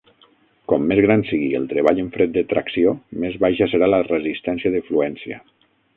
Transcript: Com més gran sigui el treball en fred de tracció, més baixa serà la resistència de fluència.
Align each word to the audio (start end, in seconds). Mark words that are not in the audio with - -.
Com 0.71 0.87
més 0.91 1.01
gran 1.05 1.23
sigui 1.31 1.49
el 1.59 1.67
treball 1.73 2.01
en 2.03 2.07
fred 2.15 2.33
de 2.37 2.43
tracció, 2.53 2.95
més 3.25 3.37
baixa 3.45 3.69
serà 3.75 3.91
la 3.95 4.01
resistència 4.11 4.73
de 4.79 4.83
fluència. 4.89 5.43